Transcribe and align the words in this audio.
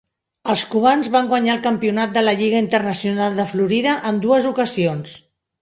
Els 0.53 0.61
Cubans 0.71 1.09
van 1.15 1.29
guanyar 1.33 1.53
el 1.57 1.61
campionat 1.67 2.17
de 2.17 2.25
la 2.25 2.35
Lliga 2.41 2.63
Internacional 2.65 3.39
de 3.41 3.47
Florida 3.55 3.97
en 4.13 4.21
dues 4.25 4.53
ocasions. 4.57 5.15